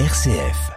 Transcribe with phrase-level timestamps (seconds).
[0.00, 0.72] RCF.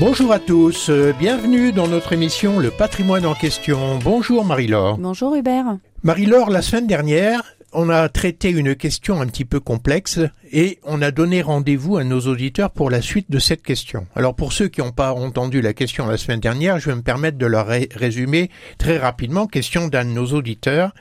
[0.00, 3.96] Bonjour à tous, euh, bienvenue dans notre émission Le patrimoine en question.
[4.02, 4.98] Bonjour Marie-Laure.
[4.98, 5.76] Bonjour Hubert.
[6.02, 11.00] Marie-Laure, la semaine dernière, on a traité une question un petit peu complexe et on
[11.02, 14.06] a donné rendez-vous à nos auditeurs pour la suite de cette question.
[14.14, 17.02] Alors pour ceux qui n'ont pas entendu la question la semaine dernière, je vais me
[17.02, 20.92] permettre de leur résumer très rapidement question d'un de nos auditeurs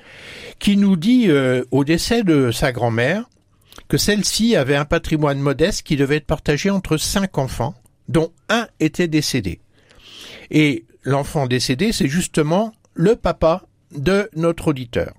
[0.60, 3.26] qui nous dit euh, au décès de sa grand-mère
[3.88, 7.76] que celle-ci avait un patrimoine modeste qui devait être partagé entre cinq enfants,
[8.08, 9.60] dont un était décédé.
[10.50, 15.14] Et l'enfant décédé, c'est justement le papa de notre auditeur.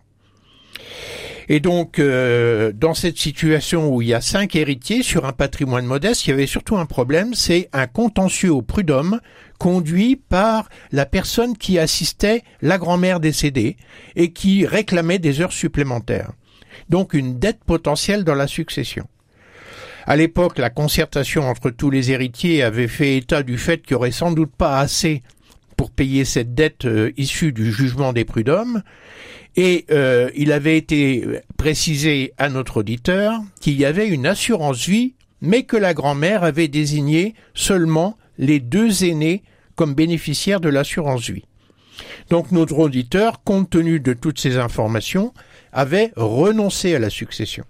[1.49, 5.87] Et donc, euh, dans cette situation où il y a cinq héritiers sur un patrimoine
[5.87, 9.21] modeste, il y avait surtout un problème, c'est un contentieux au prud'homme
[9.59, 13.77] conduit par la personne qui assistait la grand-mère décédée
[14.17, 16.33] et qui réclamait des heures supplémentaires.
[16.89, 19.07] Donc une dette potentielle dans la succession.
[20.05, 23.99] À l'époque, la concertation entre tous les héritiers avait fait état du fait qu'il n'y
[23.99, 25.23] aurait sans doute pas assez
[25.83, 28.85] pour payer cette dette euh, issue du jugement des prud'hommes,
[29.57, 35.17] et euh, il avait été précisé à notre auditeur qu'il y avait une assurance vie,
[35.41, 39.43] mais que la grand-mère avait désigné seulement les deux aînés
[39.75, 41.47] comme bénéficiaires de l'assurance vie.
[42.31, 45.35] Donc notre auditeur, compte tenu de toutes ces informations,
[45.73, 47.65] avait renoncé à la succession.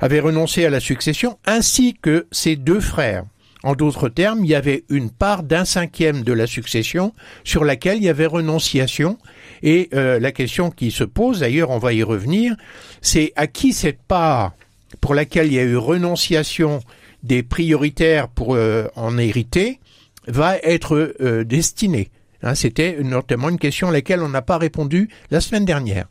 [0.00, 3.24] Avait renoncé à la succession ainsi que ses deux frères.
[3.62, 7.12] En d'autres termes, il y avait une part d'un cinquième de la succession
[7.44, 9.18] sur laquelle il y avait renonciation.
[9.62, 12.56] Et euh, la question qui se pose, d'ailleurs, on va y revenir,
[13.00, 14.52] c'est à qui cette part
[15.00, 16.80] pour laquelle il y a eu renonciation
[17.22, 19.78] des prioritaires pour euh, en hériter
[20.26, 22.10] va être euh, destinée.
[22.42, 26.06] Hein, C'était notamment une question à laquelle on n'a pas répondu la semaine dernière.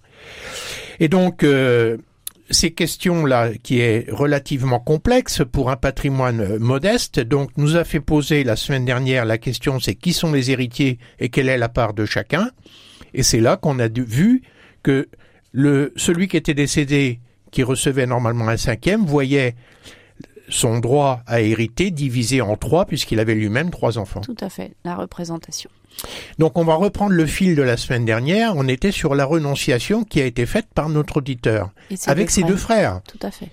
[1.02, 1.44] Et donc,
[2.52, 8.44] ces questions-là, qui est relativement complexe pour un patrimoine modeste, donc nous a fait poser
[8.44, 11.94] la semaine dernière la question c'est qui sont les héritiers et quelle est la part
[11.94, 12.52] de chacun.
[13.14, 14.44] Et c'est là qu'on a vu
[14.84, 15.10] que
[15.96, 17.20] celui qui était décédé,
[17.52, 19.56] qui recevait normalement un cinquième, voyait
[20.52, 24.22] son droit à hériter divisé en trois puisqu'il avait lui-même trois enfants.
[24.22, 25.70] Tout à fait, la représentation.
[26.40, 28.54] Donc on va reprendre le fil de la semaine dernière.
[28.56, 31.72] On était sur la renonciation qui a été faite par notre auditeur
[32.08, 33.02] avec ses deux frères.
[33.08, 33.50] Tout à fait.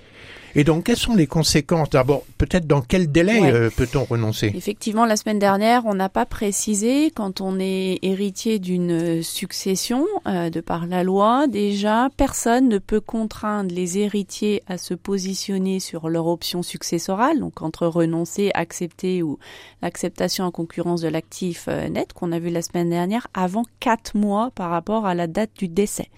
[0.54, 4.53] Et donc, quelles sont les conséquences D'abord, peut-être dans quel délai euh, peut-on renoncer?
[4.54, 10.50] Effectivement, la semaine dernière, on n'a pas précisé quand on est héritier d'une succession euh,
[10.50, 11.47] de par la loi.
[11.47, 17.62] Déjà, personne ne peut contraindre les héritiers à se positionner sur leur option successorale, donc
[17.62, 19.38] entre renoncer, accepter ou
[19.82, 24.16] l'acceptation en concurrence de l'actif euh, net qu'on a vu la semaine dernière, avant quatre
[24.16, 26.08] mois par rapport à la date du décès.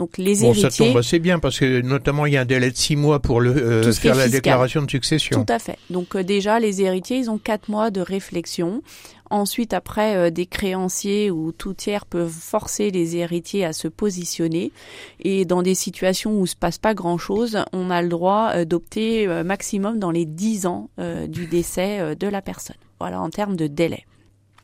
[0.00, 0.62] Donc les héritiers.
[0.64, 2.96] Bon, ça tombe assez bien parce que notamment il y a un délai de six
[2.96, 5.44] mois pour le euh, faire la déclaration de succession.
[5.44, 5.76] Tout à fait.
[5.90, 8.82] Donc euh, déjà les héritiers ils ont quatre mois de réflexion.
[9.28, 14.72] Ensuite, après, euh, des créanciers ou tout tiers peuvent forcer les héritiers à se positionner.
[15.20, 19.28] Et dans des situations où il se passe pas grand-chose, on a le droit d'opter
[19.44, 20.88] maximum dans les dix ans
[21.28, 22.76] du décès de la personne.
[22.98, 24.04] Voilà en termes de délai.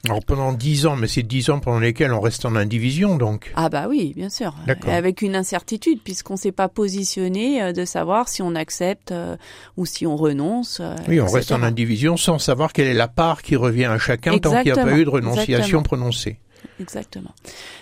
[0.09, 3.53] Alors pendant dix ans, mais c'est dix ans pendant lesquels on reste en indivision, donc.
[3.57, 4.55] Ah bah oui, bien sûr.
[4.87, 9.37] Avec une incertitude, puisqu'on ne s'est pas positionné euh, de savoir si on accepte euh,
[9.77, 10.79] ou si on renonce.
[10.81, 13.99] Euh, oui, on reste en indivision sans savoir quelle est la part qui revient à
[13.99, 16.39] chacun tant qu'il n'y a pas eu de renonciation prononcée.
[16.81, 17.31] Exactement.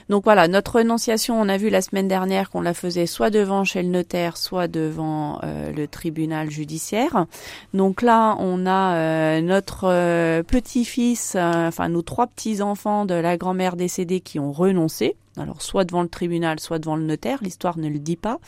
[0.08, 3.64] Donc voilà, notre renonciation, on a vu la semaine dernière qu'on la faisait soit devant
[3.64, 7.26] chez le notaire, soit devant euh, le tribunal judiciaire.
[7.72, 13.76] Donc là, on a euh, notre euh, petit-fils, enfin nos trois petits-enfants de la grand-mère
[13.76, 15.16] décédée qui ont renoncé.
[15.36, 18.38] Alors soit devant le tribunal, soit devant le notaire, l'histoire ne le dit pas.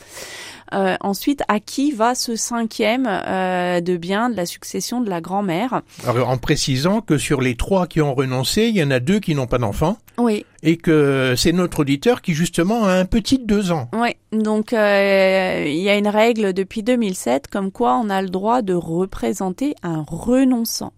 [0.73, 5.21] Euh, ensuite, à qui va ce cinquième euh, de bien de la succession de la
[5.21, 5.81] grand-mère?
[6.05, 9.19] Alors en précisant que sur les trois qui ont renoncé, il y en a deux
[9.19, 9.97] qui n'ont pas d'enfants.
[10.17, 10.45] Oui.
[10.63, 13.89] Et que c'est notre auditeur qui justement a un petit de deux ans.
[13.93, 14.15] Oui.
[14.31, 18.61] Donc euh, il y a une règle depuis 2007 comme quoi on a le droit
[18.61, 20.91] de représenter un renonçant.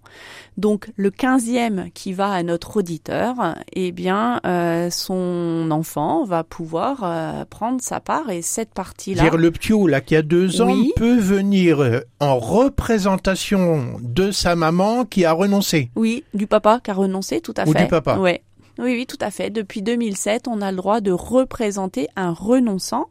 [0.58, 7.02] Donc le quinzième qui va à notre auditeur, eh bien euh, son enfant va pouvoir
[7.04, 9.30] euh, prendre sa part et cette partie-là.
[9.30, 15.24] Le ptio là qui a deux ans peut venir en représentation de sa maman qui
[15.24, 15.92] a renoncé.
[15.96, 17.84] Oui, du papa qui a renoncé, tout à Ou fait.
[17.84, 18.18] du papa.
[18.18, 18.42] Ouais.
[18.82, 19.50] Oui, oui, tout à fait.
[19.50, 23.10] Depuis 2007, on a le droit de représenter un renonçant.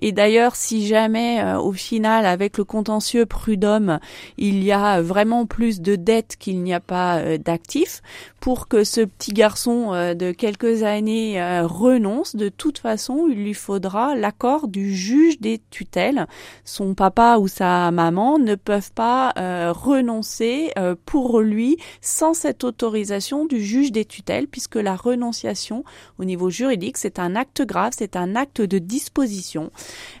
[0.00, 4.00] Et d'ailleurs, si jamais, euh, au final, avec le contentieux prud'homme,
[4.36, 8.02] il y a vraiment plus de dettes qu'il n'y a pas euh, d'actifs,
[8.40, 13.54] pour que ce petit garçon euh, de quelques années renonce, de toute façon, il lui
[13.54, 16.26] faudra l'accord du juge des tutelles.
[16.64, 19.32] Son papa ou sa maman ne peuvent pas
[19.72, 20.72] renoncer
[21.04, 25.84] pour lui sans cette autorisation du juge des tutelles, puisque la renonciation
[26.18, 29.70] au niveau juridique, c'est un acte grave, c'est un acte de disposition.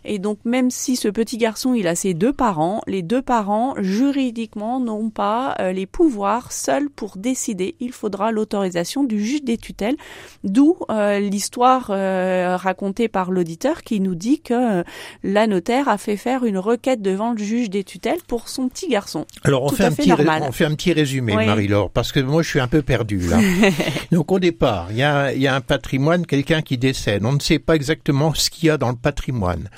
[0.04, 3.74] Et donc même si ce petit garçon, il a ses deux parents, les deux parents,
[3.78, 7.74] juridiquement, n'ont pas euh, les pouvoirs seuls pour décider.
[7.80, 9.96] Il faudra l'autorisation du juge des tutelles,
[10.44, 14.84] d'où euh, l'histoire euh, racontée par l'auditeur qui nous dit que
[15.22, 18.88] la notaire a fait faire une requête devant le juge des tutelles pour son petit
[18.88, 19.26] garçon.
[19.44, 22.48] Alors on, fait un, petit on fait un petit résumé, Marie-Laure, parce que moi je
[22.48, 23.38] suis un peu perdu là.
[24.12, 27.24] donc au départ, il y a, y a un patrimoine, quelqu'un qui décède.
[27.24, 29.68] On ne sait pas exactement ce qu'il y a dans le patrimoine.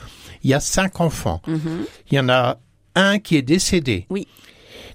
[0.44, 1.42] Il y a cinq enfants.
[1.46, 1.84] Mhm.
[2.10, 2.58] Il y en a
[2.94, 4.06] un qui est décédé.
[4.08, 4.28] Oui.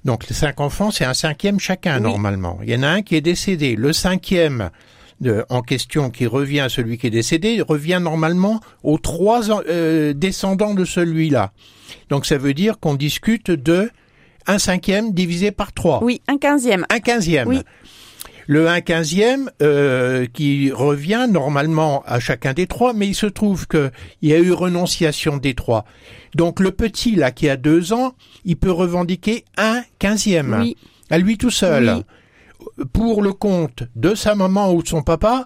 [0.05, 2.59] Donc les cinq enfants, c'est un cinquième chacun normalement.
[2.63, 3.75] Il y en a un qui est décédé.
[3.75, 4.69] Le cinquième
[5.19, 10.13] de, en question qui revient à celui qui est décédé revient normalement aux trois euh,
[10.13, 11.51] descendants de celui-là.
[12.09, 13.89] Donc ça veut dire qu'on discute de
[14.47, 16.03] un cinquième divisé par trois.
[16.03, 16.85] Oui, un quinzième.
[16.89, 17.47] Un quinzième.
[17.47, 17.61] Oui.
[18.47, 23.67] Le 1 quinzième euh, qui revient normalement à chacun des trois, mais il se trouve
[23.67, 23.91] que
[24.21, 25.85] il y a eu renonciation des trois.
[26.35, 30.77] Donc le petit là qui a deux ans, il peut revendiquer un quinzième oui.
[31.09, 32.03] à lui tout seul.
[32.93, 35.45] Pour le compte de sa maman ou de son papa,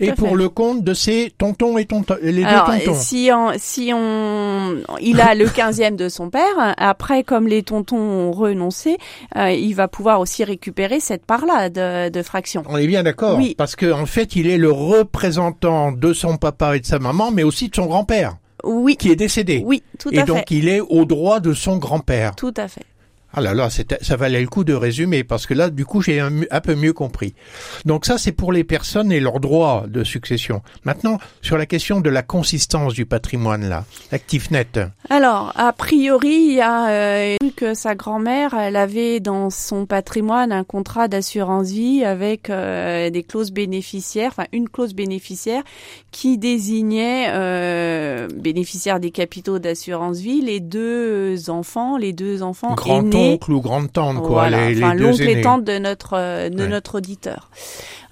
[0.00, 2.94] et pour le compte de ses tontons et tontons, les deux tontons.
[2.94, 6.74] Si on, si on, il a le quinzième de son père.
[6.76, 8.98] Après, comme les tontons ont renoncé,
[9.36, 12.62] euh, il va pouvoir aussi récupérer cette part-là de, de fraction.
[12.68, 13.38] On est bien d'accord.
[13.38, 13.54] Oui.
[13.56, 17.30] Parce qu'en en fait, il est le représentant de son papa et de sa maman,
[17.30, 18.36] mais aussi de son grand-père.
[18.64, 18.96] Oui.
[18.96, 19.62] Qui est décédé.
[19.64, 20.20] Oui, tout à fait.
[20.20, 22.34] Et donc, il est au droit de son grand-père.
[22.36, 22.84] Tout à fait.
[23.32, 26.20] Ah là là, ça valait le coup de résumer parce que là, du coup, j'ai
[26.20, 26.30] un,
[26.62, 27.34] peu mieux compris.
[27.84, 30.62] Donc ça, c'est pour les personnes et leurs droits de succession.
[30.84, 34.80] Maintenant, sur la question de la consistance du patrimoine, là, l'actif net.
[35.10, 40.52] Alors, a priori, il y a euh, que sa grand-mère, elle avait dans son patrimoine
[40.52, 45.62] un contrat d'assurance vie avec euh, des clauses bénéficiaires, enfin une clause bénéficiaire
[46.10, 53.15] qui désignait euh, bénéficiaire des capitaux d'assurance vie les deux enfants, les deux enfants aînés
[53.16, 54.28] oncle ou grande-tante, quoi.
[54.48, 57.50] Voilà, les, enfin, l'oncle et tante de notre, euh, de notre auditeur.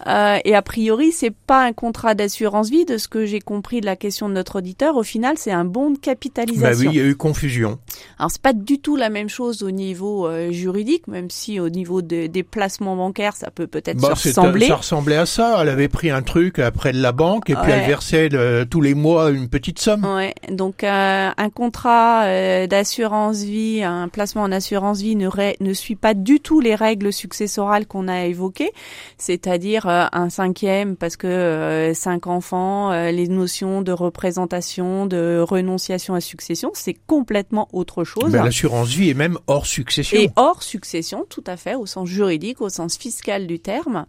[0.07, 3.81] Euh, et a priori, c'est pas un contrat d'assurance vie, de ce que j'ai compris
[3.81, 4.97] de la question de notre auditeur.
[4.97, 6.69] Au final, c'est un bon de capitalisation.
[6.69, 7.79] Bah oui, il y a eu confusion.
[8.19, 11.71] Alors c'est pas du tout la même chose au niveau euh, juridique, même si au
[11.71, 14.67] niveau des placements bancaires, ça peut peut-être bah, se ressembler.
[14.67, 15.59] Ça ressemblait à ça.
[15.61, 18.29] Elle avait pris un truc après de la banque et puis elle versait
[18.71, 20.05] tous les mois une petite somme.
[20.05, 20.35] Ouais.
[20.51, 22.27] Donc euh, un contrat
[22.67, 25.29] d'assurance vie, un placement en assurance vie ne,
[25.61, 28.73] ne suit pas du tout les règles successorales qu'on a évoquées,
[29.19, 35.41] c'est-à-dire euh, un cinquième parce que euh, cinq enfants, euh, les notions de représentation, de
[35.41, 38.33] renonciation à succession, c'est complètement autre chose.
[38.33, 40.19] Ben, L'assurance vie est même hors succession.
[40.19, 44.07] Et hors succession, tout à fait, au sens juridique, au sens fiscal du terme.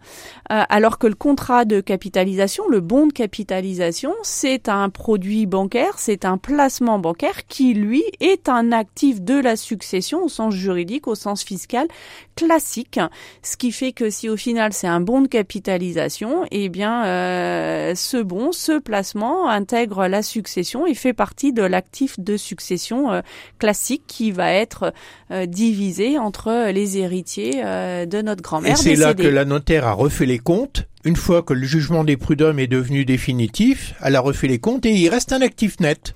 [0.49, 6.25] alors que le contrat de capitalisation, le bon de capitalisation, c'est un produit bancaire, c'est
[6.25, 10.74] un placement bancaire qui, lui, est un actif de la succession au sens juridique,
[11.05, 11.87] au sens fiscal
[12.35, 12.99] classique.
[13.43, 17.95] Ce qui fait que si au final c'est un bon de capitalisation, eh bien, euh,
[17.95, 23.21] ce bon, ce placement intègre la succession et fait partie de l'actif de succession euh,
[23.59, 24.93] classique qui va être
[25.31, 28.73] euh, divisé entre les héritiers de notre grand-mère.
[28.73, 30.87] Et c'est là que la notaire a refait les comptes.
[31.03, 34.85] Une fois que le jugement des prud'hommes est devenu définitif, elle a refait les comptes
[34.85, 36.15] et il reste un actif net.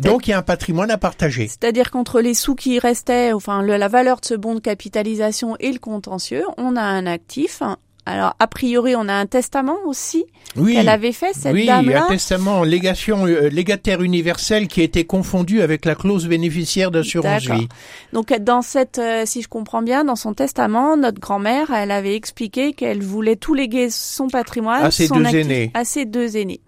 [0.00, 1.48] Donc il y a un patrimoine à partager.
[1.48, 5.72] C'est-à-dire qu'entre les sous qui restaient, enfin la valeur de ce bon de capitalisation et
[5.72, 7.62] le contentieux, on a un actif,
[8.08, 11.82] alors, a priori, on a un testament aussi oui, qu'elle avait fait, cette dame-là.
[11.82, 16.92] Oui, un testament légation, euh, légataire universel qui a été confondu avec la clause bénéficiaire
[16.92, 17.66] d'assurance vie.
[18.12, 22.14] Donc, dans cette, euh, si je comprends bien, dans son testament, notre grand-mère, elle avait
[22.14, 25.72] expliqué qu'elle voulait tout léguer son patrimoine à ses deux aînés.
[25.74, 26.60] À ses deux aînés.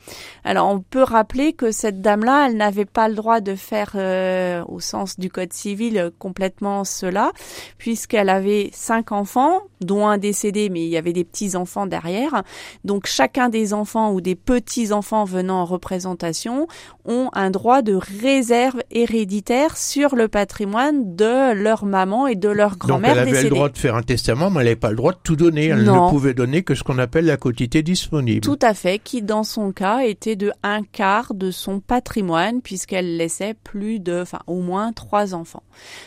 [0.43, 4.65] Alors, on peut rappeler que cette dame-là, elle n'avait pas le droit de faire, euh,
[4.67, 7.31] au sens du code civil, complètement cela,
[7.79, 12.43] puisqu'elle avait cinq enfants, dont un décédé, mais il y avait des petits-enfants derrière.
[12.85, 16.67] Donc chacun des enfants ou des petits-enfants venant en représentation
[17.05, 22.77] ont un droit de réserve héréditaire sur le patrimoine de leur maman et de leur
[22.77, 24.97] grand-mère Donc elle avait le droit de faire un testament, mais elle n'avait pas le
[24.97, 25.67] droit de tout donner.
[25.67, 28.41] Elle ne pouvait donner que ce qu'on appelle la quotité disponible.
[28.41, 33.17] Tout à fait, qui dans son cas était de un quart de son patrimoine puisqu'elle
[33.17, 35.63] laissait plus de, enfin au moins trois enfants.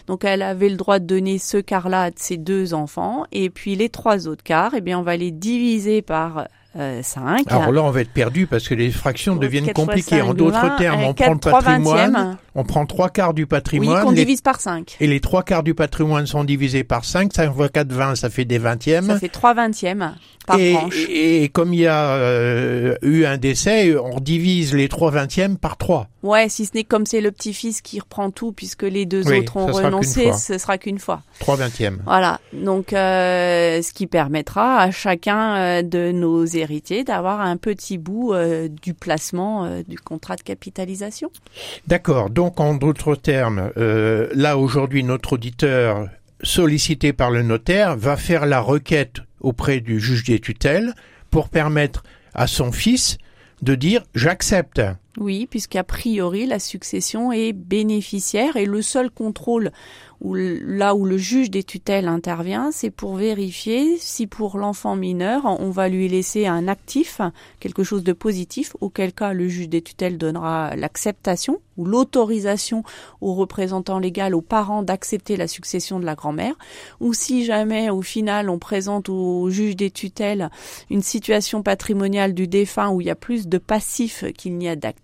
[0.08, 3.76] Donc elle avait le droit de donner ce quart-là à ses deux enfants et puis
[3.76, 6.78] les trois autres quarts, eh bien on va les diviser par 5.
[6.78, 10.22] Euh, Alors là, on va être perdu parce que les fractions deviennent compliquées.
[10.22, 13.98] en d'autres termes, on prend le patrimoine, on prend trois quarts du patrimoine.
[13.98, 14.96] Oui, qu'on divise par 5.
[15.02, 17.34] Et les trois quarts du patrimoine sont divisés par 5.
[17.34, 19.08] 5 fois 4, 20, ça fait des vingtièmes.
[19.08, 20.16] Ça fait trois vingtièmes
[20.52, 21.08] par et, branche.
[21.10, 25.78] Et, comme il y a euh, eu un décès, on divise les trois vingtièmes par
[25.78, 26.08] 3.
[26.24, 29.58] Ouais, si ce n'est comme c'est le petit-fils qui reprend tout, puisque les deux autres
[29.58, 31.22] ont renoncé, ce sera qu'une fois.
[31.40, 32.02] Trois vingtièmes.
[32.06, 32.40] Voilà.
[32.54, 38.34] Donc, euh, ce qui permettra à chacun euh, de nos héritiers d'avoir un petit bout
[38.34, 41.32] euh, du placement du contrat de capitalisation.
[41.88, 42.30] D'accord.
[42.30, 46.08] Donc, en d'autres termes, là aujourd'hui, notre auditeur
[46.44, 50.94] sollicité par le notaire va faire la requête auprès du juge des tutelles
[51.30, 53.18] pour permettre à son fils
[53.62, 54.82] de dire j'accepte.
[55.18, 59.72] Oui, puisqu'a priori la succession est bénéficiaire et le seul contrôle
[60.22, 65.46] où, là où le juge des tutelles intervient, c'est pour vérifier si pour l'enfant mineur,
[65.46, 67.22] on va lui laisser un actif,
[67.60, 72.84] quelque chose de positif, auquel cas le juge des tutelles donnera l'acceptation ou l'autorisation
[73.22, 76.54] au représentant légal, aux parents d'accepter la succession de la grand-mère,
[77.00, 80.52] ou si jamais au final on présente au juge des tutelles
[80.92, 84.76] une situation patrimoniale du défunt où il y a plus de passifs qu'il n'y a
[84.76, 85.01] d'actifs,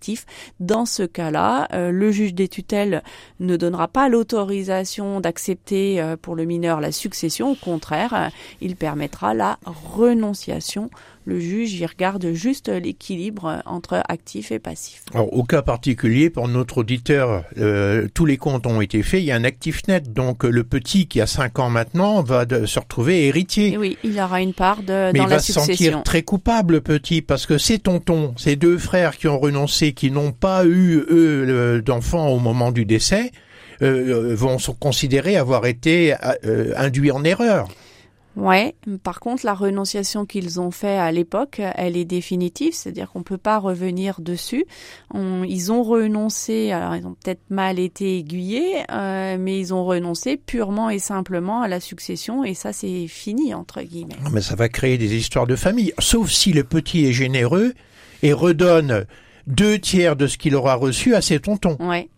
[0.60, 3.02] dans ce cas-là, euh, le juge des tutelles
[3.40, 7.52] ne donnera pas l'autorisation d'accepter euh, pour le mineur la succession.
[7.52, 8.28] Au contraire, euh,
[8.60, 10.90] il permettra la renonciation.
[11.28, 15.02] Le juge y regarde juste l'équilibre euh, entre actif et passif.
[15.12, 17.44] Alors, au cas particulier, pour notre auditeur,
[18.14, 19.20] tous les comptes ont été faits.
[19.20, 22.46] Il y a un actif net, donc le petit qui a 5 ans maintenant va
[22.66, 23.76] se retrouver héritier.
[23.76, 26.80] oui, il aura une part de, Mais dans il la va se sentir très coupable,
[26.80, 31.04] petit, parce que ces tontons, ces deux frères qui ont renoncé, qui n'ont pas eu
[31.10, 33.32] eux d'enfants au moment du décès,
[33.80, 36.12] euh, vont se considérer avoir été
[36.44, 37.68] euh, induits en erreur.
[38.38, 38.76] Ouais.
[39.02, 43.38] Par contre, la renonciation qu'ils ont fait à l'époque, elle est définitive, c'est-à-dire qu'on peut
[43.38, 44.64] pas revenir dessus.
[45.14, 50.36] ils ont renoncé, alors ils ont peut-être mal été aiguillés, euh, mais ils ont renoncé
[50.36, 54.14] purement et simplement à la succession, et ça c'est fini entre guillemets.
[54.32, 57.74] Mais ça va créer des histoires de famille, sauf si le petit est généreux
[58.22, 59.06] et redonne
[59.48, 61.76] deux tiers de ce qu'il aura reçu à ses tontons.
[61.80, 62.08] Ouais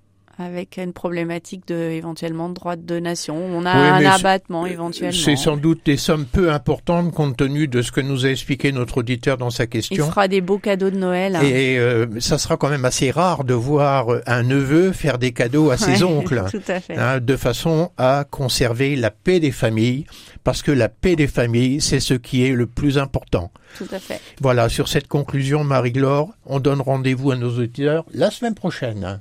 [0.41, 3.37] avec une problématique de éventuellement de droit de donation.
[3.37, 5.13] On a un abattement éventuellement.
[5.13, 8.73] C'est sans doute des sommes peu importantes compte tenu de ce que nous a expliqué
[8.73, 10.07] notre auditeur dans sa question.
[10.07, 11.37] Il fera des beaux cadeaux de Noël.
[11.37, 11.43] Hein.
[11.43, 15.71] Et euh, ça sera quand même assez rare de voir un neveu faire des cadeaux
[15.71, 16.97] à ses oncles, tout à fait.
[16.97, 20.07] Hein, de façon à conserver la paix des familles,
[20.45, 23.51] parce que la paix des familles, c'est ce qui est le plus important.
[23.77, 24.21] Tout à fait.
[24.41, 29.21] Voilà, sur cette conclusion, Marie-Laure, on donne rendez-vous à nos auditeurs la semaine prochaine.